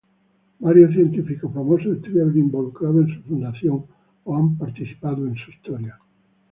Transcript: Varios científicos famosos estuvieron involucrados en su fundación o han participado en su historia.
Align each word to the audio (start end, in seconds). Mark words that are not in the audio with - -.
Varios 0.57 0.93
científicos 0.95 1.53
famosos 1.53 1.97
estuvieron 1.97 2.35
involucrados 2.35 3.05
en 3.07 3.15
su 3.17 3.21
fundación 3.21 3.85
o 4.23 4.35
han 4.35 4.57
participado 4.57 5.27
en 5.27 5.35
su 5.35 5.51
historia. 5.51 5.99